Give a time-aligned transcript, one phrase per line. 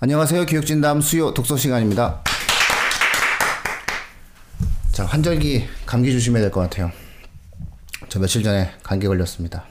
[0.00, 0.46] 안녕하세요.
[0.46, 2.22] 교육진담 수요 독서 시간입니다.
[4.92, 6.90] 자, 환절기 감기 조심해야 될 것 같아요.
[8.08, 9.64] 저 며칠 전에 감기 걸렸습니다.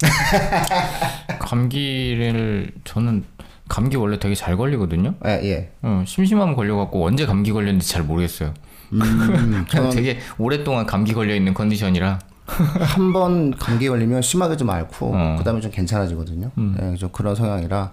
[1.40, 3.24] 감기를 저는
[3.68, 5.14] 감기 원래 되게 잘 걸리거든요.
[5.26, 5.72] 예, 예.
[5.82, 8.54] 어, 심심하면 걸려갖고 언제 감기 걸렸는지 잘 모르겠어요.
[8.92, 12.18] 음, 그냥 되게 오랫동안 감기 걸려 있는 컨디션이라.
[12.46, 15.36] 한 번 감기 걸리면 심하게 좀 앓고 어.
[15.38, 16.50] 그다음에 좀 괜찮아지거든요.
[16.82, 17.92] 예, 좀 그런 성향이라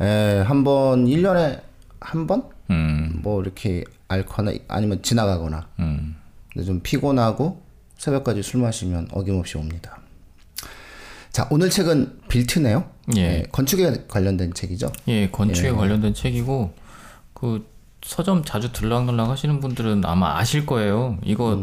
[0.00, 1.62] 예, 한번 1년에
[2.00, 2.44] 한 번?
[2.70, 6.16] 음, 뭐 이렇게 앓거나 아니면 지나가거나 음.
[6.52, 7.62] 근데 좀 피곤하고
[7.98, 9.98] 새벽까지 술 마시면 어김없이 옵니다.
[11.32, 12.88] 자, 오늘 책은 빌트네요.
[13.16, 13.20] 예.
[13.20, 14.90] 예, 건축에 관련된 책이죠.
[15.08, 16.72] 예, 건축에 관련된 책이고
[17.34, 17.66] 그
[18.02, 21.18] 서점 자주 들락날락 하시는 분들은 아마 아실 거예요.
[21.24, 21.62] 이거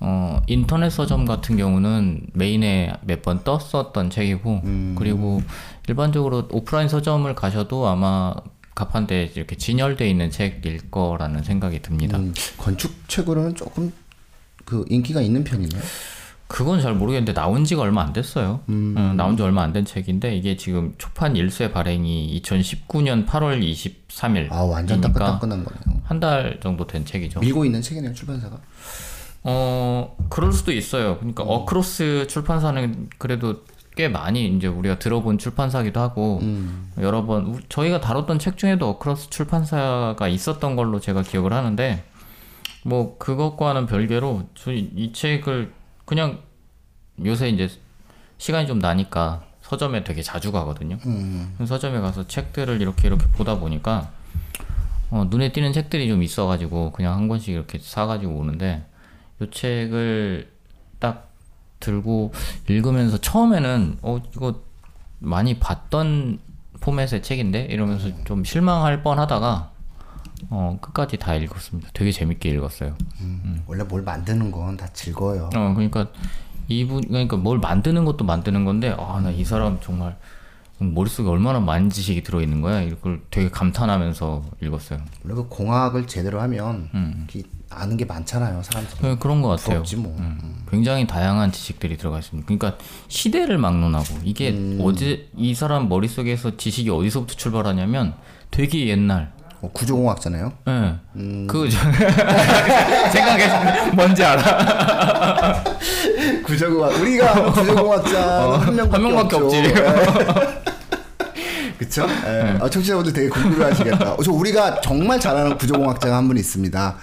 [0.00, 4.60] 어 인터넷 서점 같은 경우는 메인에 몇 번 떴었던 책이고
[4.96, 5.42] 그리고
[5.88, 8.34] 일반적으로 오프라인 서점을 가셔도 아마
[8.74, 12.18] 가판대 이렇게 진열돼 있는 책일 거라는 생각이 듭니다.
[12.18, 13.92] 음, 건축 책으로는 조금
[14.64, 15.80] 그 인기가 있는 편이네요.
[16.48, 18.60] 그건 잘 모르겠는데 나온 지가 얼마 안 됐어요.
[18.98, 24.52] 어, 나온 지 얼마 안 된 책인데 이게 지금 초판 1쇄 발행이 2019년 8월 23일.
[24.52, 26.02] 아, 완전 따끈따끈한 거네요.
[26.04, 27.40] 한 달 정도 된 책이죠.
[27.40, 28.58] 밀고 있는 책이네요, 출판사가.
[29.44, 31.18] 어, 그럴 수도 있어요.
[31.18, 33.62] 그러니까 어크로스 출판사는 그래도
[33.96, 36.40] 꽤 많이 이제 우리가 들어본 출판사기도 하고
[37.00, 42.02] 여러 번 우- 저희가 다뤘던 책 중에도 어크로스 출판사가 있었던 걸로 제가 기억을 하는데
[42.84, 45.72] 뭐 그것과는 별개로 저희 이 책을
[46.04, 46.40] 그냥
[47.24, 47.68] 요새 이제
[48.38, 50.98] 시간이 좀 나니까 서점에 되게 자주 가거든요.
[51.66, 54.10] 서점에 가서 책들을 이렇게 이렇게 보다 보니까
[55.10, 58.84] 어, 눈에 띄는 책들이 좀 있어가지고 그냥 한 권씩 이렇게 사가지고 오는데
[59.40, 60.50] 이 책을
[60.98, 61.30] 딱
[61.80, 62.32] 들고
[62.68, 64.62] 읽으면서 처음에는 어 이거
[65.18, 66.38] 많이 봤던
[66.80, 69.70] 포맷의 책인데 이러면서 좀 실망할 뻔하다가
[70.50, 71.90] 어 끝까지 다 읽었습니다.
[71.94, 72.94] 되게 재밌게 읽었어요.
[73.66, 75.50] 원래 뭘 만드는 건 다 즐거워요.
[75.54, 76.08] 어 그러니까
[76.68, 80.16] 이분 그러니까 뭘 만드는 것도 만드는 건데 아 나 이 사람 정말
[80.78, 85.00] 머릿속에 얼마나 많은 지식이 들어 있는 거야 이걸 되게 감탄하면서 읽었어요.
[85.24, 87.42] 원래 그 공학을 제대로 하면 이렇게
[87.76, 88.98] 아는 게 많잖아요, 사람들이.
[89.00, 89.76] 그- 그런 것 같아요.
[89.76, 90.14] 부럽지 뭐.
[90.18, 92.46] 음, 굉장히 다양한 지식들이 들어가 있습니다.
[92.46, 92.76] 그러니까
[93.08, 94.80] 시대를 막론하고 이게 음.
[94.82, 98.14] 어디 이 사람 머릿속에서 지식이 어디서부터 출발하냐면
[98.50, 100.52] 되게 옛날 어, 구조공학잖아요.
[100.68, 100.94] 예.
[101.16, 101.46] 음.
[101.48, 101.78] 그 저-
[103.10, 105.64] 생각해 뭔지 알아.
[106.44, 109.44] 구조공학 우리가 구조공학자 한 명밖에, 한 명밖에 없죠.
[109.46, 109.56] 없지.
[109.58, 109.74] 예.
[111.78, 112.06] 그쵸?
[112.26, 112.56] 예.
[112.60, 114.12] 아, 청취자분들 되게 궁금해하시겠다.
[114.12, 116.96] 어, 저 우리가 정말 잘하는 구조공학자가 한 분 있습니다.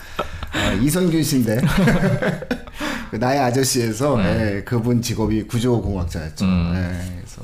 [0.53, 1.62] 어, 이선균 씨인데
[3.12, 6.45] 그 나의 아저씨에서 예, 그분 직업이 구조공학자였죠.
[6.45, 7.41] 예, 그래서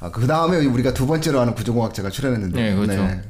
[0.00, 2.60] 아, 그 다음에 우리가 두 번째로 하는 구조공학자가 출연했는데.
[2.60, 3.20] 네, 그렇죠.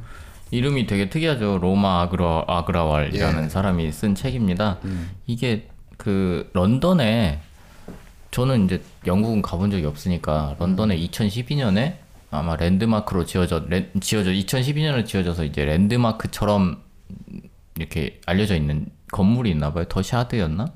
[0.51, 1.59] 이름이 되게 특이하죠.
[1.61, 3.49] 로마 아그라 아그라왈이라는 예.
[3.49, 4.79] 사람이 쓴 책입니다.
[5.27, 7.41] 이게 그 런던에
[8.31, 11.95] 저는 이제 영국은 가본 적이 없으니까 런던에 2012년에
[12.31, 16.83] 아마 랜드마크로 지어져 랜, 지어져 2012년에 지어져서 이제 랜드마크처럼
[17.77, 19.85] 이렇게 알려져 있는 건물이 있나 봐요.
[19.89, 20.67] 더 샤드였나?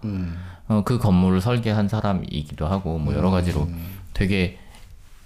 [0.68, 3.68] 어, 그 건물을 설계한 사람이기도 하고 뭐 여러 가지로
[4.14, 4.58] 되게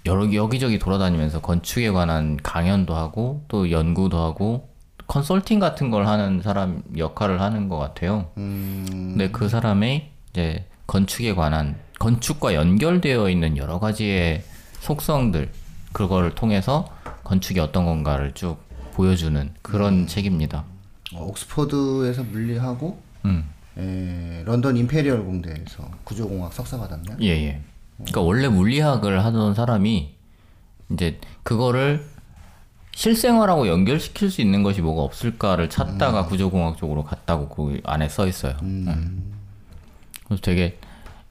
[0.05, 4.69] 여러 여기저기 돌아다니면서 건축에 관한 강연도 하고 또 연구도 하고
[5.07, 8.31] 컨설팅 같은 걸 하는 사람 역할을 하는 것 같아요.
[8.35, 14.43] 근데 그 사람의 이제 건축에 관한 건축과 연결되어 있는 여러 가지의
[14.79, 15.49] 속성들
[15.93, 16.85] 그거를 통해서
[17.23, 18.57] 건축이 어떤 건가를 쭉
[18.93, 20.65] 보여주는 그런 책입니다.
[21.15, 23.45] 어, 옥스퍼드에서 물리하고 음.
[23.77, 27.17] 예, 런던 임페리얼 공대에서 구조공학 석사 받았네요.
[27.21, 27.61] 예, 예.
[27.97, 30.13] 그러니까 원래 물리학을 하던 사람이
[30.91, 32.05] 이제 그거를
[32.95, 38.55] 실생활하고 연결시킬 수 있는 것이 뭐가 없을까를 찾다가 구조공학 쪽으로 갔다고 그 안에 써 있어요.
[38.61, 39.33] 음.
[40.25, 40.77] 그래서 되게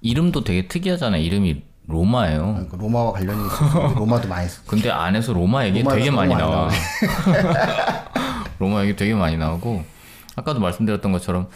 [0.01, 1.23] 이름도 되게 특이하잖아요.
[1.23, 2.55] 이름이 로마예요.
[2.55, 4.65] 그러니까 로마와 관련이 있어서 로마도 많이 쓰.
[4.65, 6.69] 근데 안에서 로마 얘기 되게 많이 많이 나와.
[8.63, 9.85] 로마 얘기 되게 많이 나오고
[10.37, 11.49] 아까도 말씀드렸던 것처럼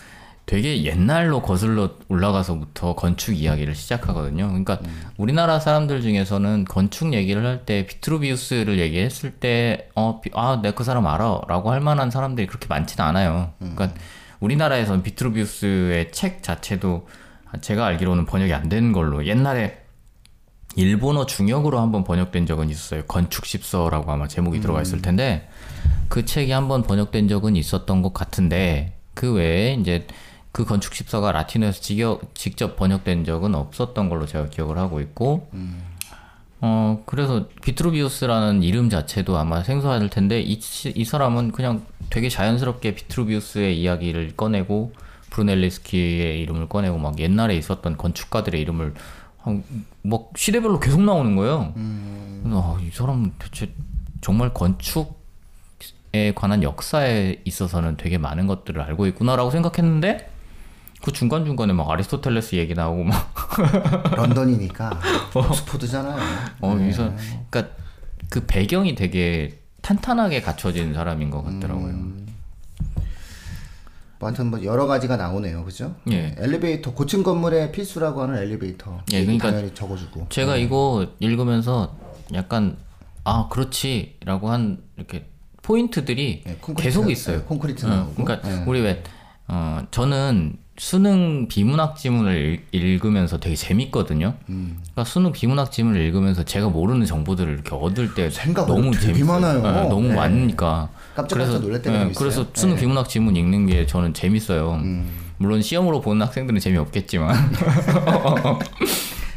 [0.45, 4.47] 되게 옛날로 거슬러 올라가서부터 건축 이야기를 시작하거든요.
[4.47, 4.79] 그러니까
[5.17, 11.07] 우리나라 사람들 중에서는 건축 얘기를 할 때 비트루비우스를 얘기했을 때 어, 아, 내가 그 사람
[11.07, 13.53] 알아라고 할 만한 사람들이 그렇게 많지는 않아요.
[13.59, 13.91] 그러니까
[14.39, 17.09] 우리나라에서는 비트루비우스의 책 자체도
[17.61, 19.79] 제가 알기로는 번역이 안 된 걸로 옛날에
[20.77, 23.03] 일본어 중역으로 한번 번역된 적은 있었어요.
[23.07, 25.49] 건축십서라고 아마 제목이 들어가 있을 텐데
[26.09, 30.07] 그 책이 한번 번역된 적은 있었던 것 같은데 그 외에 이제
[30.53, 35.49] 그 건축십서가 라틴어에서 직역, 직접 번역된 적은 없었던 걸로 제가 기억을 하고 있고
[36.63, 42.95] 어 그래서 비트루비우스라는 이름 자체도 아마 생소할 텐데 이, 시- 이 사람은 그냥 되게 자연스럽게
[42.95, 44.93] 비트루비우스의 이야기를 꺼내고
[45.31, 48.95] 브루넬리스키의 이름을 꺼내고 막 옛날에 있었던 건축가들의 이름을
[49.39, 49.63] 한-
[50.03, 51.73] 뭐 시대별로 계속 나오는 거예요.
[52.43, 53.71] 그래서 아, 이 사람은 대체
[54.23, 55.05] 정말 건축에
[56.35, 60.31] 관한 역사에 있어서는 되게 많은 것들을 알고 있구나라고 생각했는데
[61.03, 63.33] 그 중간 중간에 막 아리스토텔레스 얘기 나오고 막
[64.17, 65.01] 런던이니까
[65.35, 66.19] 옥스포드잖아요.
[66.61, 66.83] 어, 네.
[66.83, 67.13] 그래서
[67.51, 67.75] 그러니까
[68.29, 71.87] 그 배경이 되게 탄탄하게 갖춰진 사람인 것 같더라고요.
[71.87, 72.27] 음.
[74.19, 75.95] 뭐 하여튼 뭐 여러 가지가 나오네요, 그죠?
[76.11, 76.35] 예.
[76.39, 79.03] 엘리베이터 고층 건물의 필수라고 하는 엘리베이터.
[79.13, 80.27] 예, 그러니까 당연히 적어주고.
[80.31, 81.97] 제가 이거 읽으면서
[82.33, 82.79] 약간
[83.25, 85.29] 아 그렇지라고 한 이렇게
[85.71, 87.39] 포인트들이 예, 콘크리트, 계속 있어요.
[87.39, 88.25] 예, 콘크리트 어, 나오고.
[88.25, 88.63] 그러니까 예.
[88.67, 89.03] 우리 왜
[89.49, 94.35] 어, 저는 수능 비문학 지문을 읽- 읽으면서 되게 재밌거든요.
[94.49, 94.77] 음.
[94.83, 99.57] 그러니까 수능 비문학 지문을 읽으면서 제가 모르는 정보들을 이렇게 얻을 때 너무 재밌어요.
[99.85, 100.15] 예, 너무 네.
[100.15, 100.89] 많으니까.
[101.17, 102.19] 깜짝깜짝 놀랄 때가 좀 있어요.
[102.19, 102.81] 그래서 수능 네.
[102.83, 104.75] 비문학 지문 읽는 게 저는 재밌어요.
[104.75, 105.09] 음.
[105.39, 107.35] 물론 시험으로 보는 학생들은 재미없겠지만.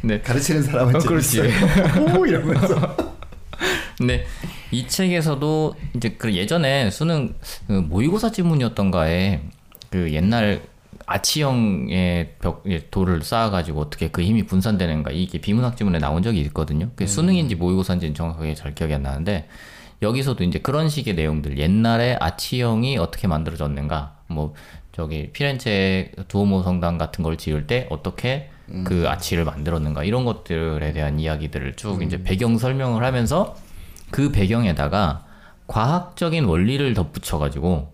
[0.02, 0.20] 네.
[0.20, 0.98] 가르치는 사람은 어.
[1.00, 1.50] 재밌어요.
[2.18, 2.96] 오 이러면서.
[3.98, 4.24] 근데
[4.70, 7.34] 이 책에서도 이제 그 예전에 수능
[7.66, 9.40] 그 모의고사 지문이었던가에
[9.90, 10.62] 그 옛날
[11.06, 16.88] 아치형의 벽 예, 돌을 쌓아가지고 어떻게 그 힘이 분산되는가 이게 비문학 지문에 나온 적이 있거든요.
[16.94, 19.48] 그 수능인지 모의고사인지는 정확하게 잘 기억이 안 나는데
[20.02, 24.54] 여기서도 이제 그런 식의 내용들 옛날에 아치형이 어떻게 만들어졌는가 뭐
[24.92, 28.50] 저기 피렌체 두오모 성당 같은 걸 지을 때 어떻게
[28.84, 33.56] 그 아치를 만들었는가 이런 것들에 대한 이야기들을 쭉 이제 배경 설명을 하면서
[34.10, 35.24] 그 배경에다가
[35.66, 37.92] 과학적인 원리를 덧붙여가지고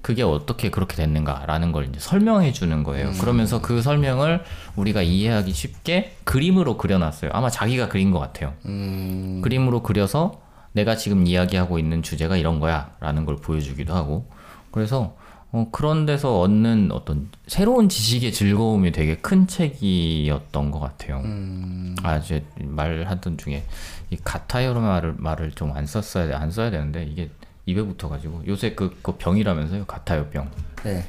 [0.00, 3.12] 그게 어떻게 그렇게 됐는가라는 걸 이제 설명해 주는 거예요.
[3.20, 4.42] 그러면서 그 설명을
[4.76, 7.32] 우리가 이해하기 쉽게 그림으로 그려놨어요.
[7.34, 8.54] 아마 자기가 그린 것 같아요.
[8.66, 10.40] 음, 그림으로 그려서
[10.72, 14.30] 내가 지금 이야기하고 있는 주제가 이런 거야 라는 걸 보여주기도 하고
[14.70, 15.16] 그래서
[15.50, 21.22] 어, 그런 데서 얻는 어떤 새로운 지식의 즐거움이 되게 큰 책이었던 것 같아요.
[21.24, 23.64] 음, 아, 이제 말하던 중에
[24.10, 27.30] 이 가타요로 말을 말을 좀 안 썼어야 안 써야 되는데 이게
[27.66, 30.50] 입에 붙어가지고 요새 그, 그 병이라면서요 가타요 병.
[30.84, 31.04] 네.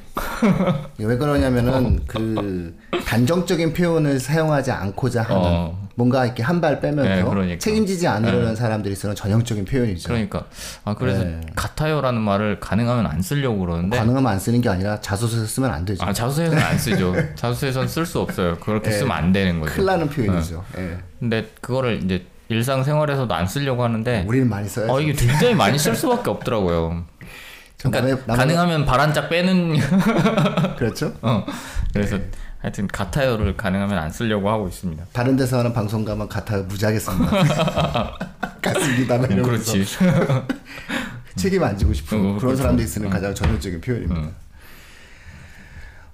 [0.98, 2.76] 왜 그러냐면은 그
[3.06, 5.88] 단정적인 표현을 사용하지 않고자 하는 어.
[5.94, 7.58] 뭔가 이렇게 한 발 빼면서 네, 그러니까.
[7.58, 10.08] 책임지지 않으려는 사람들이 쓰는 전형적인 표현이죠.
[10.08, 10.44] 그러니까
[10.84, 11.40] 아 그래서 네.
[11.56, 16.04] 가타요라는 말을 가능하면 안 쓰려고 그러는데 가능하면 안 쓰는 게 아니라 자소서에 쓰면 안 되죠.
[16.04, 17.14] 아 자소서에서는 안 쓰죠.
[17.36, 18.58] 자소서에서는 쓸 수 없어요.
[18.58, 18.98] 그렇게 네.
[18.98, 19.72] 쓰면 안 되는 거죠.
[19.72, 20.62] 큰일 나는 표현이죠.
[20.76, 20.98] 예.
[21.18, 24.92] 근데 그거를 이제 일상생활에서도 안 쓰려고 하는데 우리는 많이 써야죠.
[24.92, 27.04] 어 이게 굉장히 많이 쓸 수밖에 없더라고요.
[27.78, 29.76] 저 그러니까 남의- 남의- 가능하면 발한짝 빼는
[30.76, 31.14] 그렇죠.
[31.22, 31.46] 어
[31.92, 32.28] 그래서 네.
[32.60, 35.02] 하여튼 가타요를 가능하면 안 쓰려고 하고 있습니다.
[35.12, 37.32] 다른 데서 하는 방송 가면 같아 무지하게 씁니다.
[39.16, 39.84] 음, 이러면서 그렇지.
[41.36, 42.56] 책임 안 지고 싶은 어, 그런 그렇죠.
[42.56, 44.28] 사람들이 쓰는 가장 전형적인 표현입니다.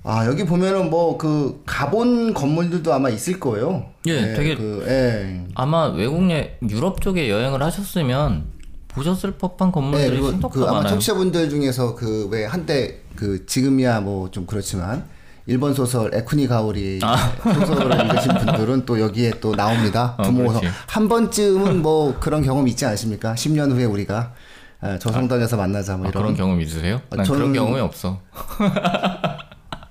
[0.08, 3.86] 아 여기 보면은 뭐 그 가본 건물들도 아마 있을 거예요.
[4.06, 5.44] 예, 되게- 그, 예.
[5.54, 8.44] 아마 외국 여 유럽 쪽에 여행을 하셨으면
[8.88, 10.90] 보셨을 법한 네, 건물들이 생각보다 그 아마 많아요.
[10.90, 15.04] 청취자분들 중에서 그 왜 한때 그 지금이야 뭐 좀 그렇지만
[15.46, 20.14] 일본 소설 에쿠니 가오리 소설을 읽으신 분들은 또 여기에 또 나옵니다.
[20.18, 20.22] 아.
[20.22, 20.60] 어, 부모서.
[20.86, 23.34] 한 번쯤은 뭐 그런 경험 있지 않으십니까?
[23.34, 24.32] 10년 후에 우리가
[24.80, 26.22] 아, 저성당에서 만나자 뭐 아, 이런.
[26.22, 27.00] 그런 경험 있으세요?
[27.10, 28.20] 아, 난 저는- 그런 경험이 없어.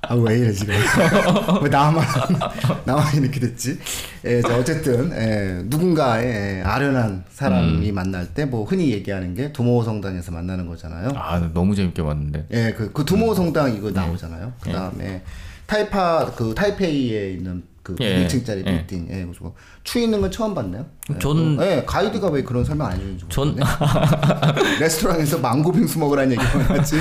[0.08, 0.74] 아 왜 이래 지금?
[1.64, 2.04] 왜 나만
[2.86, 3.78] 나만 이렇게 됐지?
[4.26, 6.26] 예, 저 어쨌든 예, 누군가의
[6.60, 7.96] 예, 아련한 사람이 음.
[7.96, 11.10] 만날 때 뭐 흔히 얘기하는 게 두모 성당에서 만나는 거잖아요.
[11.16, 12.46] 아 너무 재밌게 봤는데.
[12.52, 13.36] 예, 그, 그 두모 음.
[13.36, 13.78] 성당 네.
[13.78, 14.54] 이거 나오잖아요.
[14.62, 15.24] 그 다음에
[15.66, 18.86] 타이파, 그 타이페이에 있는 그 예, 1층짜리 예.
[18.88, 19.08] 빌딩.
[19.12, 20.84] 예, 그래서 추 있는 건 처음 봤네요.
[21.14, 23.56] 예, 전- 그, 예, 가이드가 왜 그런 설명 안 해주는지 전-.
[24.82, 26.98] 레스토랑에서 망고 빙수 먹으라는 얘기만 하지.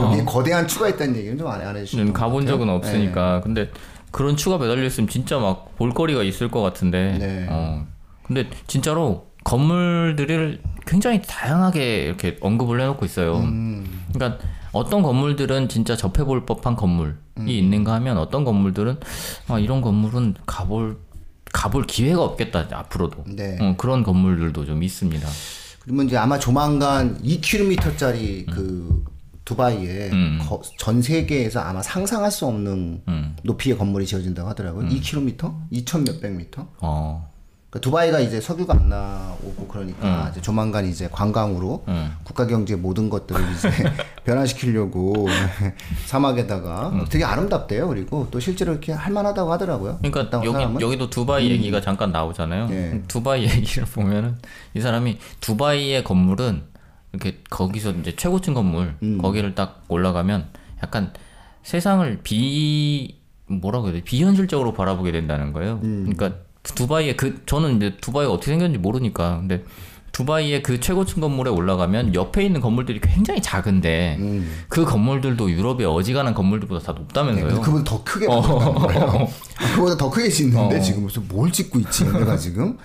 [0.00, 2.72] 여기 거대한 추가 있다는 얘기는 좀안안 해주시는 저는 가본 적은 네.
[2.72, 3.40] 없으니까.
[3.42, 3.70] 근데
[4.10, 7.16] 그런 추가 매달려 있으면 진짜 막 볼거리가 있을 것 같은데.
[7.18, 7.46] 네.
[7.50, 7.86] 어.
[8.26, 13.36] 근데 진짜로 건물들을 굉장히 다양하게 이렇게 언급을 해놓고 있어요.
[13.38, 13.84] 음.
[14.14, 17.48] 그러니까 어떤 건물들은 진짜 접해볼 법한 건물이 음.
[17.48, 18.98] 있는가 하면 어떤 건물들은
[19.48, 20.98] 아, 이런 건물은 가볼
[21.52, 23.24] 가볼 기회가 없겠다 앞으로도.
[23.26, 23.58] 네.
[23.60, 25.28] 어, 그런 건물들도 좀 있습니다.
[25.80, 29.04] 그러면 이제 아마 조만간 2km짜리 그
[29.44, 30.38] 두바이에 음.
[30.40, 33.36] 거- 전 세계에서 아마 상상할 수 없는 음.
[33.42, 34.88] 높이의 건물이 지어진다고 하더라고요.
[34.88, 35.54] 2km?
[35.72, 36.66] 2천 몇백 미터?
[36.80, 37.30] 어.
[37.72, 40.30] 그러니까 두바이가 이제 석유가 안 나오고 그러니까 음.
[40.30, 42.12] 이제 조만간 이제 관광으로 음.
[42.22, 43.70] 국가 경제 모든 것들을 이제
[44.24, 45.26] 변화시키려고
[46.04, 47.06] 사막에다가 음.
[47.08, 47.88] 되게 아름답대요.
[47.88, 50.00] 그리고 또 실제로 이렇게 할만하다고 하더라고요.
[50.02, 50.80] 그러니까 여기 사람은.
[50.82, 52.68] 여기도 두바이 얘기가 잠깐 나오잖아요.
[52.72, 53.02] 예.
[53.08, 54.36] 두바이 얘기를 보면은
[54.74, 56.64] 이 사람이 두바이의 건물은
[57.14, 59.16] 이렇게 거기서 이제 최고층 건물 음.
[59.16, 60.48] 거기를 딱 올라가면
[60.82, 61.14] 약간
[61.62, 65.80] 세상을 비 뭐라고 해야 돼 비현실적으로 바라보게 된다는 거예요.
[65.82, 66.12] 음.
[66.12, 69.64] 그러니까 두바이의 그 저는 이제 두바이가 어떻게 생겼는지 모르니까 근데
[70.12, 74.64] 두바이의 그 최고층 건물에 올라가면 옆에 있는 건물들이 굉장히 작은데 음.
[74.68, 77.46] 그 건물들도 유럽의 어지간한 건물들보다 다 네, 높다면서요.
[77.46, 78.40] 근데 그보다 더 크게 어.
[78.40, 79.28] 거예요.
[79.74, 80.80] 그보다 더 크게 짓는데 어.
[80.80, 82.76] 지금 무슨 뭘 짓고 있지 내가 지금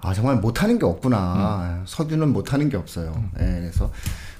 [0.00, 1.84] 아 정말 못하는 게 없구나 음.
[1.86, 3.12] 석유는 못하는 게 없어요.
[3.40, 3.92] 예, 그래서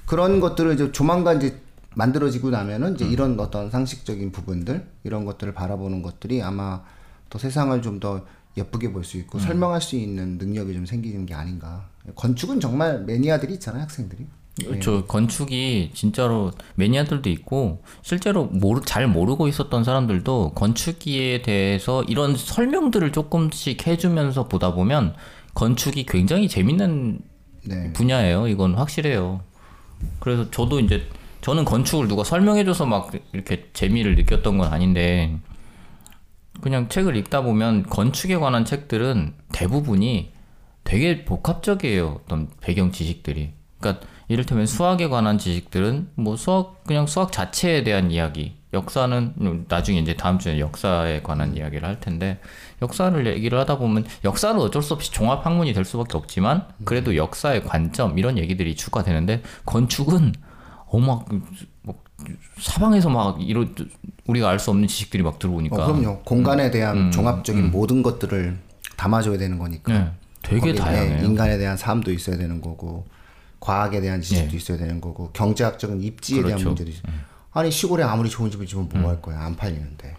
[0.05, 1.61] 그런 것들을 이제 조만간 이제
[1.93, 2.95] 만들어지고 나면은 음.
[2.95, 6.81] 이제 이런 어떤 상식적인 부분들 이런 것들을 바라보는 것들이 아마
[7.29, 8.21] 더 세상을 좀더
[8.57, 9.21] 예쁘게 볼수 음.
[9.21, 11.89] 있고 설명할 수 있는 능력이 좀 생기는 게 아닌가.
[12.15, 14.25] 건축은 정말 매니아들이 있잖아요, 학생들이.
[14.81, 23.11] 저 건축이 진짜로 매니아들도 있고 실제로 모르, 잘 모르고 있었던 사람들도 건축에 대해서 이런 설명들을
[23.11, 25.13] 조금씩 해주면서 보다 보면
[25.55, 27.19] 건축이 굉장히 재밌는
[27.65, 27.91] 네.
[27.93, 28.47] 분야예요.
[28.47, 29.41] 이건 확실해요.
[30.19, 31.03] 그래서 저도 이제
[31.41, 35.37] 저는 건축을 누가 설명해줘서 막 이렇게 재미를 느꼈던 건 아닌데
[36.61, 40.33] 그냥 책을 읽다 보면 건축에 관한 책들은 대부분이
[40.83, 42.21] 되게 복합적이에요.
[42.23, 43.53] 어떤 배경 지식들이.
[43.79, 48.55] 그러니까 이를테면 수학에 관한 지식들은 뭐 수학 그냥 수학 자체에 대한 이야기.
[48.73, 52.41] 역사는 나중에 이제 다음 주에 역사에 관한 이야기를 할 텐데
[52.81, 57.63] 역사를 얘기를 하다 보면 역사는 어쩔 수 없이 종합 학문이 될 수밖에 없지만 그래도 역사의
[57.63, 60.33] 관점 이런 얘기들이 추가되는데 건축은
[60.87, 61.29] 어막
[61.83, 62.03] 뭐
[62.59, 63.73] 사방에서 막 이런
[64.27, 66.19] 우리가 알 수 없는 지식들이 막 들어오니까 어, 그럼요.
[66.23, 68.57] 공간에 대한 음, 종합적인 모든 것들을
[68.97, 69.93] 담아줘야 되는 거니까.
[69.93, 71.23] 네, 되게 다양해요.
[71.25, 73.05] 인간에 대한 삶도 있어야 되는 거고,
[73.59, 76.53] 과학에 대한 지식도 있어야 되는 거고, 경제학적인 입지에 대한 예.
[76.53, 76.69] 그렇죠.
[76.69, 77.03] 문제도 있어요.
[77.51, 79.39] 아니 시골에 아무리 좋은 집을 지으면 뭐 할 거야?
[79.41, 80.15] 안 팔리는데.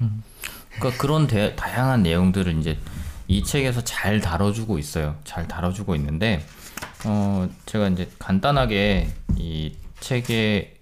[0.79, 2.79] 그러니까 그런 대, 다양한 내용들을 이제
[3.29, 5.17] 이 책에서 잘 다뤄주고 있어요.
[5.25, 6.45] 잘 다뤄주고 있는데
[7.05, 10.76] 어 제가 이제 간단하게 이 책의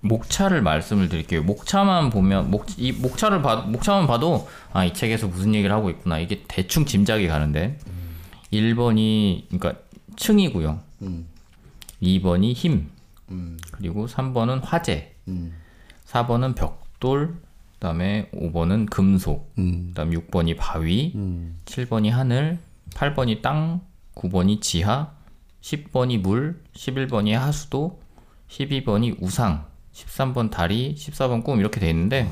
[0.00, 1.42] 목차를 말씀을 드릴게요.
[1.42, 6.18] 목차만 보면 목 이 목차를 봐 목차만 봐도 아 이 책에서 무슨 얘기를 하고 있구나
[6.18, 7.78] 이게 대충 짐작이 가는데
[8.52, 9.74] 1번이 그러니까
[10.16, 10.80] 층이고요.
[11.02, 11.26] 음.
[12.02, 12.90] 2번이 힘
[13.30, 13.58] 음.
[13.72, 15.52] 그리고 3번은 화재 음.
[16.06, 17.36] 4번은 벽돌,
[17.74, 19.88] 그다음에 5번은 금속, 음.
[19.90, 21.58] 그다음 6번이 바위, 음.
[21.66, 22.58] 7번이 하늘,
[22.94, 23.82] 8번이 땅,
[24.14, 25.12] 9번이 지하,
[25.60, 28.00] 10번이 물, 11번이 하수도,
[28.48, 29.66] 12번이 우상,
[30.08, 32.30] 13번 다리, 14번 꿈 이렇게 돼 있는데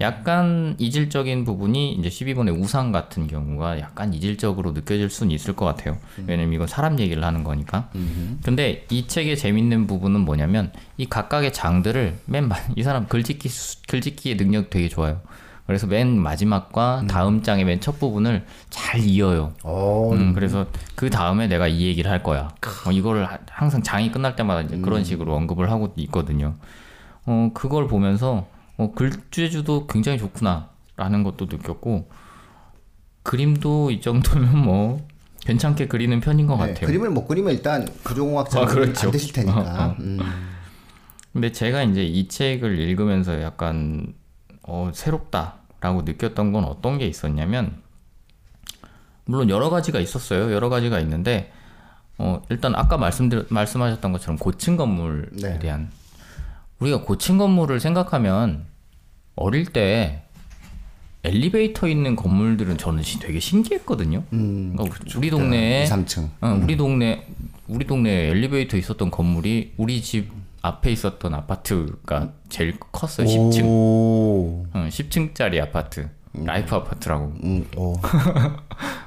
[0.00, 5.96] 약간 이질적인 부분이 이제 12번의 우상 같은 경우가 약간 이질적으로 느껴질 수는 있을 것 같아요.
[6.26, 7.88] 왜냐면 이건 사람 얘기를 하는 거니까.
[7.94, 8.38] 음.
[8.44, 14.36] 근데 이 책의 재밌는 부분은 뭐냐면 이 각각의 장들을 맨 이 사람 글짓기 수- 글짓기의
[14.36, 15.20] 능력 되게 좋아요.
[15.66, 19.52] 그래서 맨 마지막과 다음 장의 맨 첫 부분을 잘 이어요.
[19.64, 20.10] 어.
[20.12, 22.50] 음, 그래서 그 다음에 내가 이 얘기를 할 거야.
[22.86, 26.54] 어, 이거를 하- 항상 장이 끝날 때마다 이제 그런 식으로 언급을 하고 있거든요.
[27.26, 32.08] 어, 그걸 보면서 어, 글재주도 굉장히 좋구나라는 것도 느꼈고
[33.22, 35.06] 그림도 이 정도면 뭐
[35.40, 36.86] 괜찮게 그리는 편인 것 네, 같아요.
[36.86, 39.06] 그림을 못 그리면 일단 부조공학자는 아, 그렇죠.
[39.06, 39.60] 안 되실 테니까.
[39.60, 39.96] 어, 어.
[40.00, 40.18] 음.
[41.32, 44.14] 근데 제가 이제 이 책을 읽으면서 약간
[44.62, 47.82] 어, 새롭다라고 느꼈던 건 어떤 게 있었냐면
[49.24, 50.52] 물론 여러 가지가 있었어요.
[50.52, 51.52] 여러 가지가 있는데
[52.18, 55.58] 어, 일단 아까 말씀드 말씀하셨던 것처럼 고층 건물에 네.
[55.58, 55.90] 대한
[56.78, 58.66] 우리가 고층 건물을 생각하면
[59.34, 60.22] 어릴 때
[61.24, 64.22] 엘리베이터 있는 건물들은 저는 시- 되게 신기했거든요.
[64.32, 64.74] 음.
[64.76, 66.28] 그러니까 우리 동네에 2, 3층.
[66.40, 67.26] 어, 우리 동네
[67.66, 70.30] 우리 동네에 엘리베이터 있었던 건물이 우리 집
[70.62, 73.26] 앞에 있었던 아파트가 제일 컸어요.
[73.26, 73.64] 10층.
[73.64, 74.66] 오.
[74.72, 76.08] 어, 10층짜리 아파트.
[76.44, 77.32] 라이프 아파트라고.
[77.44, 77.66] 음.
[77.76, 77.94] 오.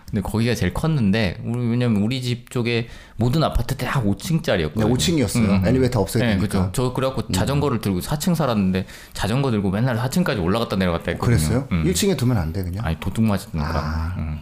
[0.09, 4.73] 근데 거기가 제일 컸는데 우리 왜냐면 우리 집 쪽에 모든 아파트 다 5층짜리였거든요.
[4.79, 5.67] 네, 5층이었어요.
[5.67, 6.47] 엘리베이터 없어야 네, 되니까.
[6.47, 6.69] 그죠.
[6.73, 11.37] 저 그래갖고 자전거를 들고 4층 살았는데 자전거 들고 맨날 4층까지 올라갔다 내려갔다 했거든요.
[11.37, 11.67] 그랬어요?
[11.71, 11.83] 음.
[11.85, 12.83] 1층에 두면 안 돼 그냥.
[12.85, 13.67] 아니 도둑 맞았으니까.
[13.69, 14.15] 아.
[14.17, 14.39] 음.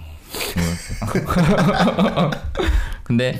[3.03, 3.39] 근데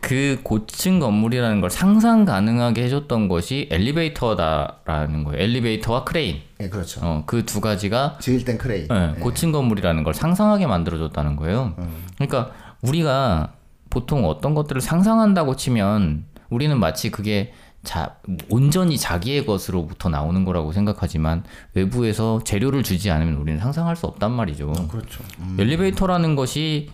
[0.00, 5.42] 그 고층 건물이라는 걸 상상 가능하게 해줬던 것이 엘리베이터다라는 거예요.
[5.42, 6.40] 엘리베이터와 크레인.
[6.58, 7.00] 네, 그렇죠.
[7.02, 8.88] 어, 그 두 가지가 지을 땐 크레인.
[8.88, 11.74] 네, 고층 건물이라는 걸 상상하게 만들어줬다는 거예요.
[11.78, 12.04] 음.
[12.16, 12.50] 그러니까
[12.82, 13.52] 우리가
[13.90, 17.52] 보통 어떤 것들을 상상한다고 치면 우리는 마치 그게
[17.84, 18.16] 자,
[18.50, 24.72] 온전히 자기의 것으로부터 나오는 거라고 생각하지만 외부에서 재료를 주지 않으면 우리는 상상할 수 없단 말이죠.
[24.90, 25.22] 그렇죠.
[25.38, 25.56] 음.
[25.58, 26.90] 엘리베이터라는 것이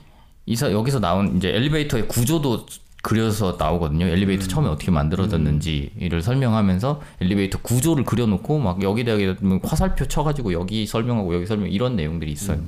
[0.47, 2.67] 이사 여기서 나온 이제 엘리베이터의 구조도
[3.05, 4.07] 그려서 나오거든요.
[4.07, 10.87] 엘리베이터 처음에 어떻게 만들어졌는지를 설명하면서 엘리베이터 구조를 그려놓고 막 여기다 여기다 뭐 화살표 쳐가지고 여기
[10.87, 12.61] 설명하고 여기 설명 이런 내용들이 있어요.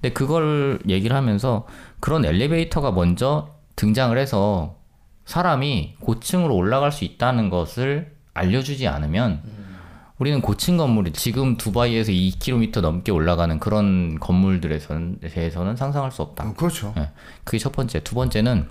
[0.00, 1.66] 근데 그걸 얘기를 하면서
[1.98, 4.76] 그런 엘리베이터가 먼저 등장을 해서
[5.24, 9.42] 사람이 고층으로 올라갈 수 있다는 것을 알려주지 않으면
[10.20, 16.44] 우리는 고층 건물이 지금 두바이에서 2km 넘게 올라가는 그런 건물들에서는 대해서는 상상할 수 없다.
[16.44, 16.94] 어, 그렇죠.
[16.96, 17.10] 예.
[17.42, 18.00] 그게 첫 번째.
[18.04, 18.68] 두 번째는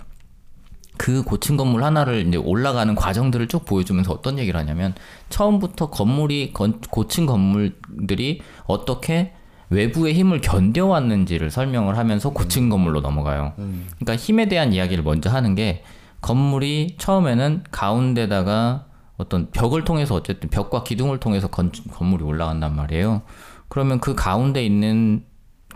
[0.98, 4.94] 그 고층 건물 하나를 이제 올라가는 과정들을 쭉 보여주면서 어떤 얘기를 하냐면
[5.30, 9.32] 처음부터 건물이 건, 고층 건물들이 어떻게
[9.70, 13.52] 외부의 힘을 견뎌왔는지를 설명을 하면서 고층 건물로 넘어가요.
[13.56, 15.82] 그러니까 힘에 대한 이야기를 먼저 하는 게
[16.20, 18.86] 건물이 처음에는 가운데다가
[19.18, 23.22] 어떤 벽을 통해서 어쨌든 벽과 기둥을 통해서 건, 건물이 올라간단 말이에요.
[23.68, 25.24] 그러면 그 가운데 있는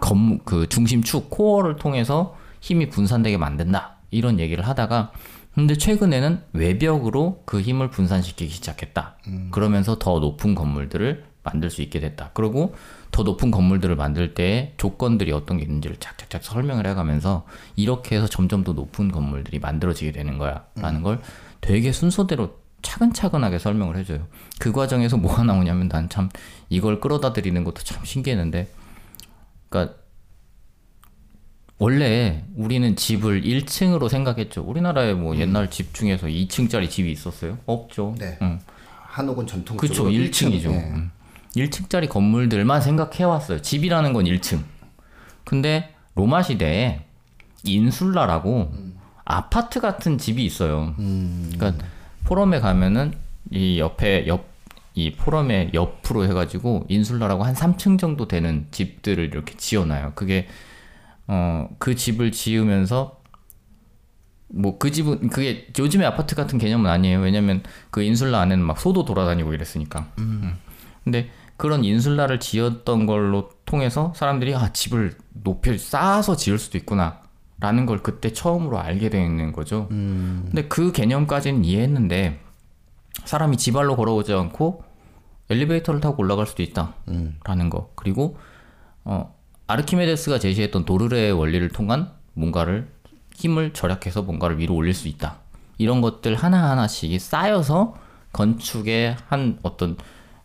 [0.00, 5.10] 건물 그 중심축 코어를 통해서 힘이 분산되게 만든다 이런 얘기를 하다가
[5.54, 9.16] 근데 최근에는 외벽으로 그 힘을 분산시키기 시작했다.
[9.50, 12.30] 그러면서 더 높은 건물들을 만들 수 있게 됐다.
[12.32, 12.74] 그리고
[13.10, 17.44] 더 높은 건물들을 만들 때 조건들이 어떤 게 있는지를 착착착 설명을 해가면서
[17.76, 21.20] 이렇게 해서 점점 더 높은 건물들이 만들어지게 되는 거야 라는 걸
[21.60, 24.26] 되게 순서대로 차근차근하게 설명을 해줘요.
[24.58, 26.28] 그 과정에서 뭐가 나오냐면 난 참
[26.68, 28.68] 이걸 끌어다 드리는 것도 참 신기했는데,
[29.68, 29.96] 그러니까
[31.82, 34.62] 원래 우리는 집을 1층으로 생각했죠.
[34.62, 37.58] 우리나라에 뭐 옛날 집 중에서 2층짜리 집이 있었어요?
[37.66, 38.14] 없죠.
[38.18, 38.38] 네.
[38.42, 38.60] 응.
[39.06, 40.10] 한옥은 전통적으로 그렇죠.
[40.10, 40.68] 1층이죠.
[40.70, 40.92] 네.
[40.94, 41.10] 음.
[41.56, 43.60] 1층짜리 건물들만 생각해 왔어요.
[43.60, 44.62] 집이라는 건 1층.
[45.44, 47.04] 근데 로마 시대에
[47.64, 48.72] 인술라라고
[49.24, 50.94] 아파트 같은 집이 있어요.
[50.96, 51.84] 그러니까
[52.24, 53.12] 포럼에 가면은
[53.50, 54.52] 이 옆에 옆
[54.94, 60.12] 이 포럼의 옆으로 해가지고 인술라라고 한 3층 정도 되는 집들을 이렇게 지어놔요.
[60.14, 60.48] 그게
[61.28, 63.20] 어 그 집을 지으면서
[64.48, 67.20] 뭐 그 집은 그게 요즘의 아파트 같은 개념은 아니에요.
[67.20, 70.08] 왜냐면 그 인술라 안에는 막 소도 돌아다니고 이랬으니까.
[70.18, 70.58] 음.
[71.04, 77.22] 근데 그런 인술라를 지었던 걸로 통해서 사람들이 아 집을 높여 쌓아서 지을 수도 있구나
[77.60, 79.86] 라는 걸 그때 처음으로 알게 되는 거죠.
[79.88, 82.40] 근데 그 개념까지는 이해했는데
[83.24, 84.82] 사람이 지발로 걸어오지 않고
[85.50, 86.94] 엘리베이터를 타고 올라갈 수도 있다
[87.44, 88.36] 라는 거 그리고
[89.04, 89.34] 어
[89.72, 92.88] 아르키메데스가 제시했던 도르레의 원리를 통한 뭔가를
[93.34, 95.38] 힘을 절약해서 뭔가를 위로 올릴 수 있다.
[95.78, 97.94] 이런 것들 하나 하나씩 쌓여서
[98.32, 99.96] 건축의 한 어떤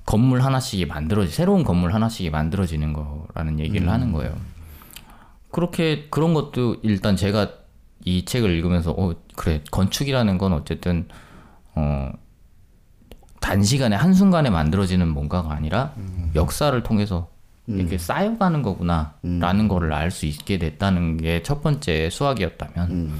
[0.06, 4.34] 건물 하나씩이 만들어지 새로운 건물 하나씩이 만들어지는 거라는 얘기를 하는 거예요.
[5.52, 7.50] 그렇게 그런 것도 일단 제가
[8.06, 11.08] 이 책을 읽으면서 어 그래 건축이라는 건 어쨌든
[11.76, 12.12] 어
[13.42, 15.94] 단시간에 한순간에 만들어지는 뭔가가 아니라
[16.36, 17.30] 역사를 통해서
[17.68, 23.12] 이렇게 쌓여가는 거구나라는 거를 알 수 있게 됐다는 게 첫 번째 수학이었다면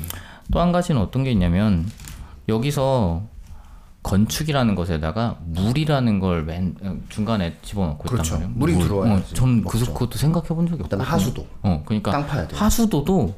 [0.52, 1.86] 또한 가지는 어떤 게 있냐면
[2.48, 3.24] 여기서
[4.04, 6.76] 건축이라는 것에다가 물이라는 걸 맨
[7.10, 8.36] 중간에 집어넣고 그렇죠.
[8.36, 8.58] 있단 말이에요.
[8.60, 8.84] 물이 물.
[8.84, 9.32] 들어와야지.
[9.34, 9.94] 어, 전 먹죠.
[9.94, 11.04] 그것도 생각해 본 적이 없고.
[11.04, 11.46] 하수도.
[11.64, 12.58] 어, 그러니까 땅 파야 돼요.
[12.60, 13.36] 하수도도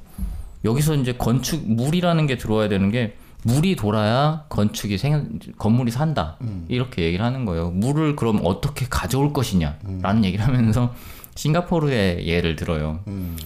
[0.66, 6.66] 여기서 이제 건축 물이라는 게 들어와야 되는 게 물이 돌아야 건축이 생 건물이 산다 음.
[6.68, 7.70] 이렇게 얘기를 하는 거예요.
[7.72, 10.26] 물을 그럼 어떻게 가져올 것이냐라는 음.
[10.26, 10.94] 얘기를 하면서
[11.36, 13.00] 싱가포르의 예를 들어요.
[13.08, 13.38] 음.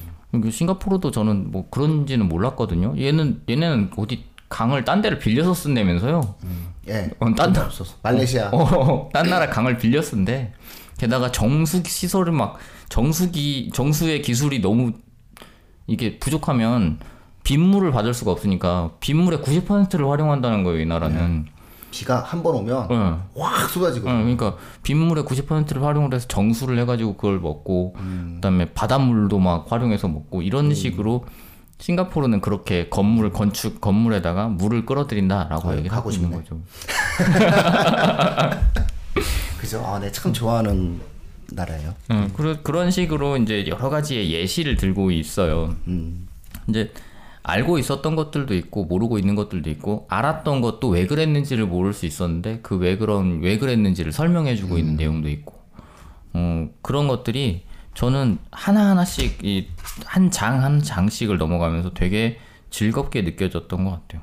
[0.41, 2.95] 그 싱가포르도 저는 뭐 그런지는 몰랐거든요.
[2.97, 6.36] 얘는 얘네는 어디 강을 딴 데를 빌려서 쓴다면서요.
[6.89, 7.10] 예.
[7.19, 7.95] 어, 딴 나- 없었어.
[8.01, 8.49] 말레이시아.
[8.51, 10.53] 어, 딴 나라 강을 빌렸는데
[10.97, 12.58] 게다가 정수 시설을 막
[12.89, 14.93] 정수기 정수의 기술이 너무
[15.86, 16.99] 이게 부족하면
[17.43, 21.45] 빗물을 받을 수가 없으니까 빗물의 90%를 활용한다는 거예요 이 나라는.
[21.91, 22.95] 비가 한 번 오면 네.
[23.39, 24.12] 확 쏟아지거든.
[24.12, 27.95] 어, 그러니까 빗물의 90%를 활용을 해서 정수를 해가지고 그걸 먹고
[28.36, 31.25] 그다음에 바닷물도 막 활용해서 먹고 이런 식으로
[31.77, 36.32] 싱가포르는 그렇게 건물 건축 건물에다가 물을 끌어들인다라고 아유, 얘기를 하고 가고 있는.
[36.32, 36.60] 거죠.
[39.60, 39.84] 그죠?
[39.86, 40.99] 아, 네, 참 좋아하는
[41.51, 41.93] 나라예요.
[42.12, 45.75] 음, 그런 그런 식으로 이제 여러 가지의 예시를 들고 있어요.
[45.88, 46.27] 음.
[46.67, 46.91] 이제
[47.43, 52.60] 알고 있었던 것들도 있고 모르고 있는 것들도 있고 알았던 것도 왜 그랬는지를 모를 수 있었는데
[52.62, 55.53] 그 왜 그런 왜 그랬는지를 설명해주고 있는 내용도 있고
[56.34, 59.67] 어, 그런 것들이 저는 하나 하나씩 이
[60.06, 62.39] 한장한 장씩을 넘어가면서 되게
[62.71, 64.21] 즐겁게 느껴졌던 것 같아요.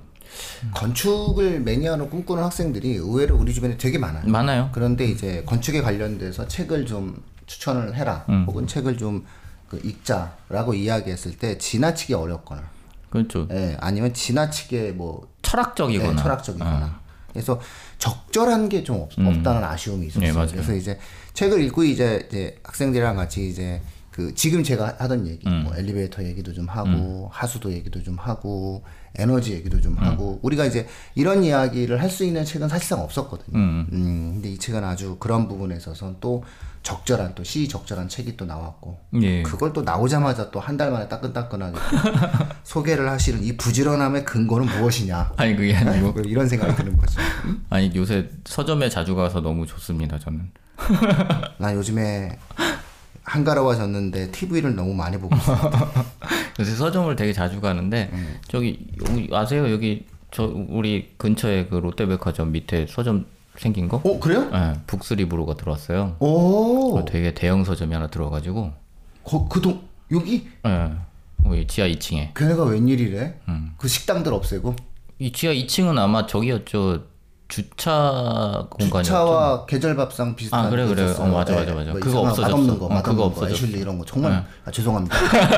[0.75, 4.27] 건축을 매니아로 꿈꾸는 학생들이 의외로 우리 주변에 되게 많아요.
[4.27, 4.71] 많아요.
[4.73, 8.25] 그런데 이제 건축에 관련돼서 책을 좀 추천을 해라.
[8.29, 8.45] 음.
[8.47, 9.25] 혹은 책을 좀
[9.71, 12.63] 그 읽자라고 이야기했을 때 지나치게 어렵거나,
[13.11, 13.49] 그렇죠.
[13.53, 16.87] 예, 아니면 지나치게 뭐 철학적이거나 네, 철학적이거나.
[16.87, 17.01] 어.
[17.33, 17.61] 그래서
[17.99, 20.27] 적절한 게 좀 없다는 아쉬움이 있었어요.
[20.29, 20.51] 네, 맞아요.
[20.53, 20.99] 그래서 이제
[21.35, 25.63] 책을 읽고 이제, 이제 학생들이랑 같이 이제 그 지금 제가 하던 얘기, 음.
[25.65, 28.83] 뭐 엘리베이터 얘기도 좀 하고 하수도 얘기도 좀 하고
[29.17, 33.57] 에너지 얘기도 좀 하고 우리가 이제 이런 이야기를 할 수 있는 책은 사실상 없었거든요.
[33.59, 33.87] 음.
[33.93, 36.43] 음, 근데 이 책은 아주 그런 부분에 있어서는 또
[36.83, 39.43] 적절한 또 시적절한 책이 또 나왔고 예.
[39.43, 41.77] 그걸 또 나오자마자 또 한 달 만에 따끈따끈하게
[42.65, 47.21] 소개를 하시는 이 부지런함의 근거는 무엇이냐 아니 그게 아니고 뭐 이런 생각이 드는 거죠.
[47.69, 50.51] 아니 요새 서점에 자주 가서 너무 좋습니다 저는.
[51.59, 52.39] 나 요즘에
[53.25, 55.53] 한가로워졌는데 TV를 너무 많이 보고 있어.
[55.53, 55.71] 요
[56.65, 58.11] 새 서점을 되게 자주 가는데
[58.49, 64.01] 저기 여기 아세요 여기 저 우리 근처에 그 롯데백화점 밑에 서점 생긴 거?
[64.05, 64.49] 어 그래요?
[64.51, 66.17] 네, 북스리브로가 들어왔어요.
[66.21, 68.73] 오, 어, 되게 대형 서점이 하나 들어가지고
[69.25, 70.93] 거, 그동 여기 네,
[71.37, 73.35] 뭐 지하 2층에 걔네가 웬일이래?
[73.49, 73.73] 음.
[73.77, 74.77] 그 식당들 없애고
[75.19, 77.05] 이 지하 2층은 아마 저기였죠
[77.51, 79.03] 주차 공간이었죠.
[79.03, 81.03] 주차와 계절밥상 비슷한 아, 그래, 게 그래.
[81.19, 81.91] 어, 맞아, 맞아, 맞아.
[81.91, 82.43] 뭐 그거 없어졌어.
[82.43, 83.49] 맛없는 거, 어, 맛없는 그거 거, 없어졌어.
[83.49, 83.55] 네.
[83.67, 85.17] 애슐리 이런 거 정말 아, 죄송합니다.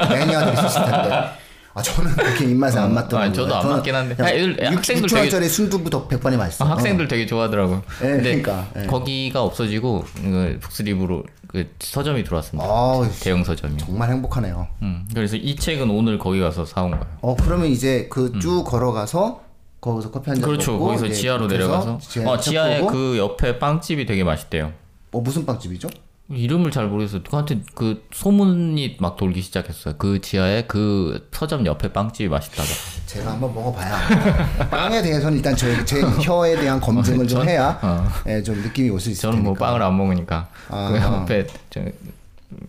[0.09, 1.29] 매니아들이 있을 텐데.
[1.75, 3.31] 아 저는 그렇게 입맛에 안 맞더라고요.
[3.31, 4.15] 아, 저도 안 맞긴 한데.
[4.15, 6.67] 그냥 아, 애들- 육- 학생들 육천원짜리 순두부도 백반이 맛있어.
[6.67, 7.83] 아, 학생들 되게 좋아하더라고요.
[8.03, 8.87] 예, 근데 그러니까, 예.
[8.87, 12.69] 거기가 없어지고 그 북스리브로 그 서점이 들어왔습니다.
[12.69, 13.79] 아 대형 서점이.
[13.79, 14.67] 정말 행복하네요.
[14.83, 17.07] 음, 그래서 이 책은 오늘 거기 가서 사온 거예요.
[17.23, 19.41] 어 그러면 이제 그쭉 걸어가서
[19.83, 20.47] 거기서 커피 한잔 음.
[20.47, 20.73] 그렇죠.
[20.73, 21.99] 먹고 거기서 지하로 내려가서.
[22.01, 24.73] 지하에 어, 책 지하에 보고, 그 옆에 빵집이 되게 맛있대요.
[25.11, 25.89] 어 무슨 빵집이죠?
[26.31, 27.21] 이름을 잘 모르겠어요.
[27.31, 29.97] 하여튼 그 소문이 막 돌기 시작했어요.
[29.99, 32.69] 그 지하에 그 서점 옆에 빵집이 맛있다고.
[33.07, 38.07] 제가 한번 먹어봐야 빵에 대해서는 일단 제, 제 혀에 대한 검증을 좀 전- 해야 어.
[38.29, 39.67] 예, 좀 느낌이 올 수 있을 저는 뭐 테니까.
[39.67, 40.89] 빵을 안 먹으니까 아.
[40.91, 41.81] 그 옆에 저,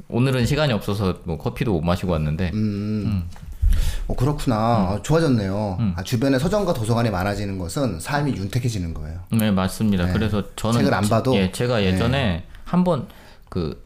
[0.10, 3.30] 오늘은 시간이 없어서 뭐 커피도 못 마시고 왔는데 음.
[4.08, 4.56] 어, 그렇구나.
[4.56, 5.94] 아, 좋아졌네요.
[5.96, 9.20] 아, 주변에 서점과 도서관이 많아지는 것은 삶이 윤택해지는 거예요.
[9.32, 10.12] 네 맞습니다.
[10.12, 11.32] 그래서 저는 책을 안 봐도?
[11.32, 11.42] 네.
[11.42, 13.08] 예 제가 예전에 한번
[13.50, 13.84] 그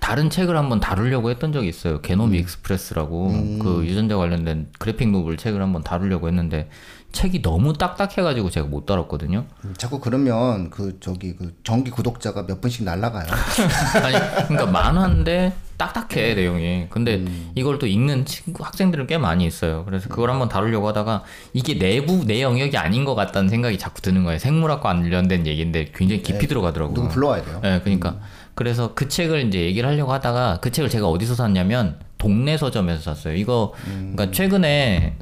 [0.00, 1.94] 다른 책을 한번 다루려고 했던 적이 있어요.
[1.94, 2.02] 음.
[2.02, 3.28] 게놈 익스프레스라고
[3.62, 6.68] 그 유전자 관련된 graphic novel 책을 한번 다루려고 했는데
[7.12, 9.46] 책이 너무 딱딱해가지고 제가 못 다뤘거든요.
[9.64, 13.24] 음, 자꾸 그러면 그 저기 그 정기 구독자가 몇 분씩 날라가요.
[14.02, 16.86] 아니 그러니까 만화인데 딱딱해 내용이.
[16.90, 17.50] 근데 음.
[17.54, 19.84] 이걸 또 읽는 친구 학생들은 꽤 많이 있어요.
[19.84, 24.24] 그래서 그걸 한번 다루려고 하다가 이게 내부 내 영역이 아닌 것 같다는 생각이 자꾸 드는
[24.24, 24.38] 거예요.
[24.38, 26.94] 생물학과 관련된 얘기인데 굉장히 깊이 들어가더라고요.
[26.94, 27.02] 네.
[27.02, 27.60] 누구 불러와야 돼요.
[27.62, 28.18] 네, 그러니까
[28.54, 33.34] 그래서 그 책을 이제 얘기를 하려고 하다가 그 책을 제가 어디서 샀냐면 동네 서점에서 샀어요.
[33.34, 35.16] 이거 그러니까 최근에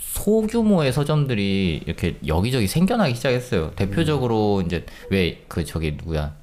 [0.00, 3.72] 소규모의 서점들이 이렇게 여기저기 생겨나기 시작했어요.
[3.72, 6.34] 대표적으로 이제 왜 그 저기 누구야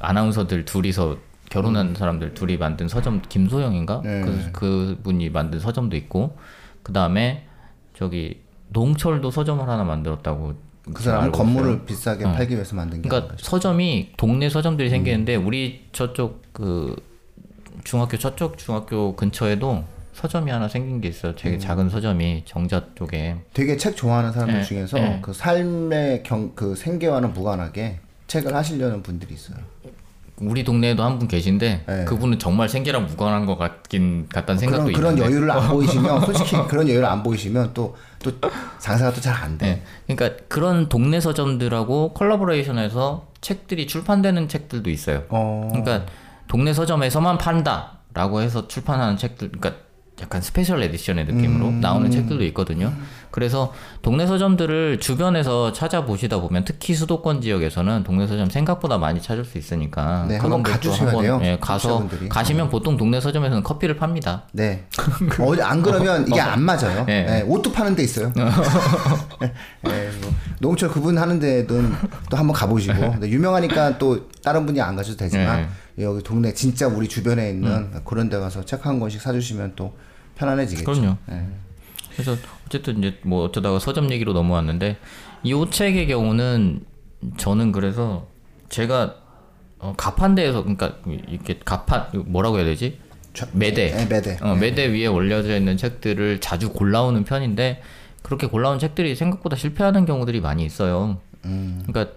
[0.00, 1.18] 아나운서들 둘이서
[1.52, 4.20] 결혼한 사람들 둘이 만든 서점 김소영인가 네.
[4.22, 6.36] 그 그 분이 만든 서점도 있고
[6.82, 7.46] 그 다음에
[7.94, 10.54] 저기 농철도 서점을 하나 만들었다고
[10.94, 11.84] 그 사람은 알고 건물을 있어요.
[11.84, 12.32] 비싸게 어.
[12.32, 15.46] 팔기 위해서 만든 게 그러니까 서점이 동네 서점들이 생기는데 음.
[15.46, 16.96] 우리 저쪽 그
[17.84, 19.84] 중학교 저쪽 중학교 근처에도
[20.14, 21.32] 서점이 하나 생긴 게 있어요.
[21.32, 21.36] 음.
[21.38, 23.36] 되게 작은 서점이 정자 쪽에.
[23.54, 25.18] 되게 책 좋아하는 사람들 예, 중에서 예.
[25.22, 29.58] 그 삶의 경, 그 생계와는 무관하게 책을 하시려는 분들이 있어요.
[30.48, 32.04] 우리 동네에도 한 분 계신데 네.
[32.04, 35.32] 그분은 정말 생계랑 무관한 것 같긴 같다는 생각도 그런, 그런 있는데.
[35.32, 38.30] 여유를 안 보이시면 솔직히 그런 여유를 안 보이시면 또 또
[38.78, 39.82] 장사가 또 잘 안 돼.
[40.06, 40.14] 네.
[40.14, 45.24] 그러니까 그런 동네 서점들하고 collaboration해서 책들이 출판되는 책들도 있어요.
[45.28, 45.66] 어.
[45.72, 46.06] 그러니까
[46.46, 49.82] 동네 서점에서만 판다라고 해서 출판하는 책들, 그러니까
[50.20, 51.80] 약간 special edition의 느낌으로 음.
[51.80, 52.92] 나오는 책들도 있거든요.
[53.32, 59.58] 그래서 동네 서점들을 주변에서 찾아보시다 보면 특히 수도권 지역에서는 동네 서점 생각보다 많이 찾을 수
[59.58, 62.28] 있으니까 네, 한번 가주셔야 한번, 돼요, 예, 가서 청취자분들이.
[62.28, 64.44] 가시면 보통 동네 서점에서는 커피를 팝니다.
[64.52, 64.84] 네.
[65.40, 67.04] 어, 안 그러면 이게 안 맞아요.
[67.08, 67.22] 예.
[67.22, 68.30] 네, 옷도 파는 데 있어요.
[68.36, 68.42] 네,
[70.20, 71.92] 뭐, 노홍철 그분 하는 데는
[72.30, 75.68] 또 한번 가보시고 유명하니까 또 다른 분이 안 가셔도 되지만
[75.98, 79.96] 여기 동네 진짜 우리 주변에 있는 그런 데 가서 책 한 권씩 사주시면 또
[80.34, 80.90] 편안해지겠죠.
[80.90, 81.16] 그럼요.
[82.16, 82.22] 네.
[82.24, 84.98] 그래서 어쨌든 이제 뭐 어쩌다가 서점 얘기로 넘어왔는데
[85.42, 86.84] 이 책의 경우는
[87.36, 88.26] 저는 그래서
[88.68, 89.16] 제가
[89.78, 90.96] 어, 가판대에서 그러니까
[91.28, 92.98] 이렇게 가판 뭐라고 해야 되지
[93.34, 94.38] 저- 매대 네, 매대.
[94.40, 97.82] 어, 매대 위에 올려져 있는 책들을 자주 골라오는 편인데
[98.22, 101.18] 그렇게 골라온 책들이 생각보다 실패하는 경우들이 많이 있어요.
[101.44, 101.82] 음.
[101.86, 102.14] 그러니까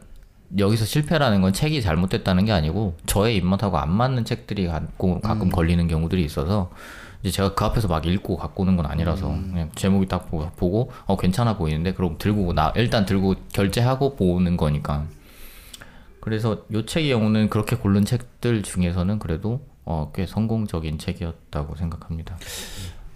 [0.59, 5.87] 여기서 실패라는 건 책이 잘못됐다는 게 아니고 저의 입맛하고 안 맞는 책들이 가끔, 가끔 걸리는
[5.87, 6.69] 경우들이 있어서
[7.25, 10.91] 이제 제가 그 앞에서 막 읽고 갖고 오는 건 아니라서 그냥 제목이 딱 보고, 보고
[11.07, 15.07] 어 괜찮아 보이는데 그럼 들고 나 일단 들고 결제하고 보는 거니까
[16.21, 22.37] 그래서 요 책의 경우는 그렇게 고른 책들 중에서는 그래도 어, 꽤 성공적인 책이었다고 생각합니다.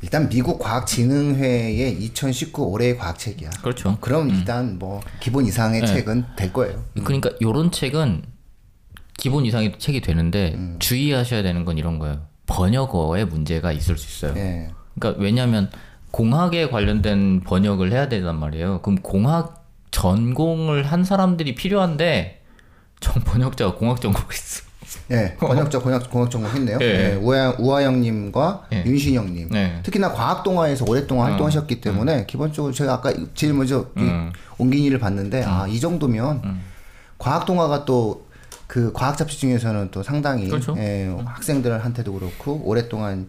[0.01, 3.49] 일단 미국 과학진흥회의 2019 올해의 과학책이야.
[3.61, 3.97] 그렇죠.
[3.99, 5.87] 그럼 일단 뭐 기본 이상의 네.
[5.87, 6.83] 책은 될 거예요.
[7.03, 8.23] 그러니까 요런 책은
[9.17, 12.29] 기본 이상의 책이 되는데 주의하셔야 되는 건 이런 거예요.
[12.49, 14.37] 번역어에 문제가 있을 수 있어요.
[14.39, 14.71] 예.
[14.97, 15.69] 그러니까 왜냐하면
[16.11, 18.81] 공학에 관련된 번역을 해야 되단 말이에요.
[18.81, 22.41] 그럼 공학 전공을 한 사람들이 필요한데
[22.99, 24.63] 전 번역자가 공학 전공을 했어.
[25.11, 26.79] 예, 번역자 공학 공학 전공 했네요.
[26.81, 26.85] 예.
[26.85, 28.83] 예, 우아 우아영님과 예.
[28.85, 29.49] 윤신영님.
[29.51, 29.79] 네.
[29.83, 34.01] 특히나 과학 동아에서 오랫동안 활동하셨기 때문에 기본적으로 제가 아까 제일 먼저 이
[34.57, 36.59] 옹gin이를 봤는데 아 이 정도면
[37.19, 38.27] 과학 동아가 또
[38.69, 40.75] 그 과학 잡지 중에서는 또 상당히 그렇죠.
[40.77, 43.27] 예, 학생들한테도 그렇고 오랫동안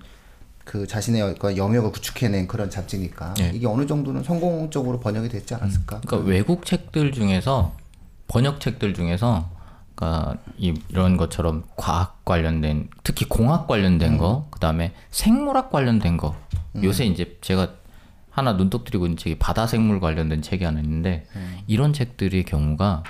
[0.67, 3.51] 그 자신의 영역을 구축해낸 그런 잡지니까 예.
[3.55, 6.03] 이게 어느 정도는 성공적으로 번역이 됐지 않았을까?
[6.05, 7.75] 그러니까 외국 책들 중에서
[8.29, 9.49] 번역 책들 중에서
[9.95, 16.37] 그러니까 이, 이런 것처럼 과학 관련된 특히 공학 관련된 거 그다음에 생물학 관련된 거
[16.83, 17.77] 요새 이제 제가
[18.29, 21.25] 하나 눈독 들이고 있는 책이 바다 생물 관련된 책이 하나 있는데
[21.67, 23.05] 이런 책들의 경우가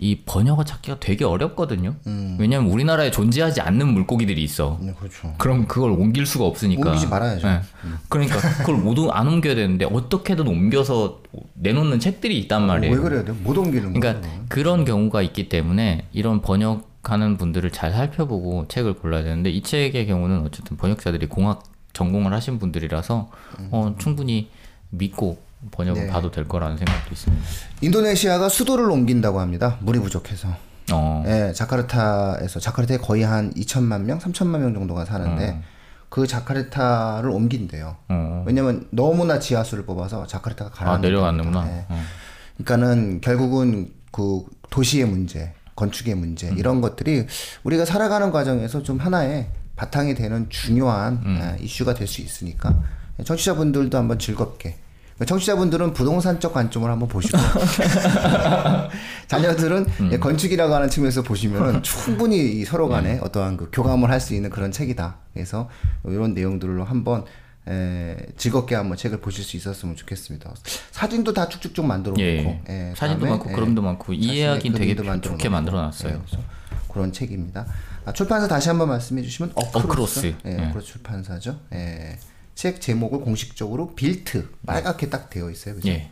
[0.00, 1.96] 이 번역어 찾기가 되게 어렵거든요.
[2.38, 4.78] 왜냐하면 우리나라에 존재하지 않는 물고기들이 있어.
[4.80, 5.34] 네, 그렇죠.
[5.38, 6.90] 그럼 그걸 옮길 수가 없으니까.
[6.90, 7.48] 옮기지 말아야죠.
[7.48, 7.60] 예.
[8.08, 11.20] 그러니까 그걸 모두 안 옮겨야 되는데 어떻게든 옮겨서
[11.54, 12.94] 내놓는 책들이 있단 말이에요.
[12.94, 13.32] 왜 그래야 돼?
[13.32, 14.00] 못 옮기는 거예요.
[14.00, 20.06] 그러니까 그런 경우가 있기 때문에 이런 번역하는 분들을 잘 살펴보고 책을 골라야 되는데 이 책의
[20.06, 23.30] 경우는 어쨌든 번역자들이 공학 전공을 하신 분들이라서
[23.72, 24.48] 어, 충분히
[24.90, 25.38] 믿고
[25.70, 26.10] 번역을 네.
[26.10, 27.44] 봐도 될 거라는 생각도 있습니다.
[27.80, 29.76] 인도네시아가 수도를 옮긴다고 합니다.
[29.80, 30.48] 물이 부족해서.
[30.92, 35.62] 어, 예, 자카르타에서 자카르타에 거의 한 2천만 명, 3천만 명 정도가 사는데
[36.08, 37.96] 그 자카르타를 옮긴대요.
[38.08, 38.44] 어.
[38.46, 40.92] 왜냐면 너무나 지하수를 뽑아서 자카르타가 가라.
[40.92, 41.66] 아 내려갔는구나.
[41.68, 41.84] 예.
[41.90, 42.00] 어.
[42.56, 46.56] 그러니까는 결국은 그 도시의 문제, 건축의 문제 음.
[46.56, 47.26] 이런 것들이
[47.64, 51.38] 우리가 살아가는 과정에서 좀 하나의 바탕이 되는 중요한 음.
[51.40, 52.74] 아, 이슈가 될 수 있으니까
[53.22, 54.76] 청취자분들도 한번 즐겁게
[55.26, 57.36] 청취자분들은 부동산적 관점을 한번 보시고
[59.26, 60.10] 자녀들은 음.
[60.12, 64.50] 예, 건축이라고 하는 측면에서 보시면 충분히 이 서로 간에 어떠한 그 교감을 할 수 있는
[64.50, 65.16] 그런 책이다.
[65.32, 65.68] 그래서
[66.04, 67.24] 이런 내용들로 한번
[67.68, 70.52] 에, 즐겁게 한번 책을 보실 수 있었으면 좋겠습니다.
[70.90, 72.62] 사진도 다 쭉쭉쭉 만들어 놓고 예.
[72.68, 75.52] 예, 사진도 많고 예, 그림도 많고 자신의 이해하기는 되게 만들어 좋게 놓고.
[75.52, 76.22] 만들어 놨어요.
[76.34, 76.38] 예,
[76.92, 77.66] 그런 책입니다.
[78.06, 79.86] 아, 출판사 다시 한번 말씀해 주시면 어크로스.
[79.86, 80.26] 어크로스.
[80.46, 80.66] 예, 예.
[80.66, 81.60] 어크로스 출판사죠.
[81.74, 82.18] 예.
[82.58, 85.76] 책 제목을 공식적으로 빌트 빨갛게 딱 되어 있어요.
[85.76, 85.90] 그죠?
[85.90, 86.10] 예,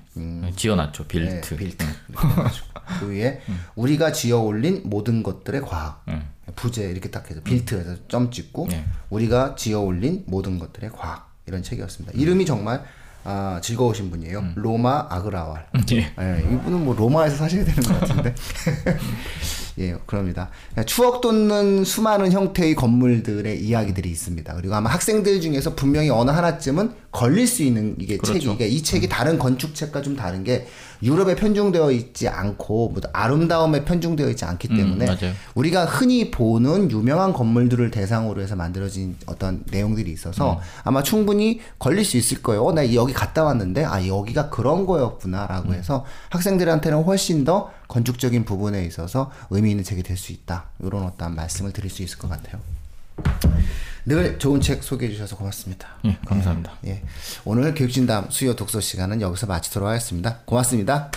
[0.54, 1.50] 지어놨죠 빌트.
[1.50, 1.84] 네, 빌트.
[2.08, 2.66] 이렇게 해가지고.
[3.00, 3.40] 그 위에
[3.74, 6.06] 우리가 지어 올린 모든 것들의 과학.
[6.54, 8.86] 부제 이렇게 딱 해서 빌트에서 점 찍고 네.
[9.10, 11.34] 우리가 지어 올린 모든 것들의 과학.
[11.46, 12.16] 이런 책이었습니다.
[12.16, 12.84] 이름이 정말
[13.24, 14.52] 아, 즐거우신 분이에요.
[14.54, 15.66] 로마 아그라왈.
[15.90, 15.96] 예.
[15.96, 18.32] 예, 이분은 뭐 로마에서 사셔야 되는 것 같은데.
[19.78, 20.48] 예, 그럽니다.
[20.86, 24.54] 추억 돋는 수많은 형태의 건물들의 이야기들이 있습니다.
[24.54, 28.38] 그리고 아마 학생들 중에서 분명히 어느 하나쯤은 걸릴 수 있는 이게 그렇죠.
[28.38, 30.66] 책이, 이게 이 책이 다른 건축책과 좀 다른 게
[31.02, 35.34] 유럽에 편중되어 있지 않고 뭐 아름다움에 편중되어 있지 않기 때문에 음.
[35.54, 40.58] 우리가 흔히 보는 유명한 건물들을 대상으로 해서 만들어진 어떤 내용들이 있어서 음.
[40.84, 42.64] 아마 충분히 걸릴 수 있을 거예요.
[42.64, 45.74] 어, 나 여기 갔다 왔는데 아 여기가 그런 거였구나라고 음.
[45.74, 50.64] 해서 학생들한테는 훨씬 더 건축적인 부분에 있어서 의미 있는 책이 될 수 있다.
[50.82, 52.60] 이런 어떤 말씀을 드릴 수 있을 것 같아요.
[54.04, 55.88] 늘 좋은 책 소개해 주셔서 고맙습니다.
[56.04, 56.72] 예, 감사합니다.
[56.86, 57.02] 예.
[57.44, 60.38] 오늘 교육진담 수요 독서 시간은 여기서 마치도록 하겠습니다.
[60.44, 61.10] 고맙습니다.